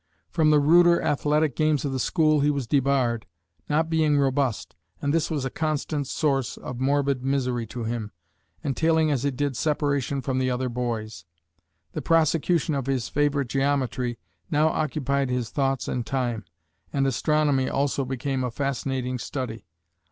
[0.31, 3.27] From the ruder athletic games of the school he was debarred,
[3.69, 8.11] not being robust, and this was a constant source of morbid misery to him,
[8.63, 11.25] entailing as it did separation from the other boys.
[11.91, 14.17] The prosecution of his favorite geometry
[14.49, 16.45] now occupied his thoughts and time,
[16.91, 19.67] and astronomy also became a fascinating study.